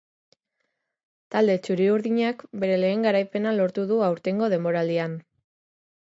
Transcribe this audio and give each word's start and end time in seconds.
Talde 1.35 1.57
txuri-urdinak 1.67 2.41
bere 2.65 2.79
lehen 2.85 3.07
garaipena 3.09 3.53
lortu 3.59 3.85
du 3.93 4.01
aurtengo 4.09 4.51
denboraldian. 4.57 5.17